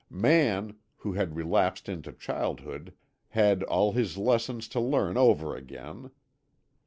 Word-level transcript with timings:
Man, 0.09 0.77
who 0.97 1.13
had 1.13 1.35
relapsed 1.35 1.87
into 1.87 2.11
childhood, 2.11 2.95
had 3.29 3.61
all 3.61 3.91
his 3.91 4.17
lessons 4.17 4.67
to 4.69 4.79
learn 4.79 5.15
over 5.15 5.55
again. 5.55 6.09